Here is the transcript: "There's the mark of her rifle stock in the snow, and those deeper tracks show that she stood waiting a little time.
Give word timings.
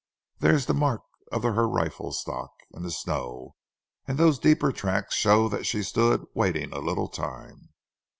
"There's 0.39 0.65
the 0.65 0.73
mark 0.73 1.03
of 1.31 1.43
her 1.43 1.69
rifle 1.69 2.11
stock 2.11 2.49
in 2.71 2.81
the 2.81 2.89
snow, 2.89 3.55
and 4.07 4.17
those 4.17 4.39
deeper 4.39 4.71
tracks 4.71 5.13
show 5.13 5.47
that 5.49 5.67
she 5.67 5.83
stood 5.83 6.25
waiting 6.33 6.73
a 6.73 6.79
little 6.79 7.07
time. 7.07 7.69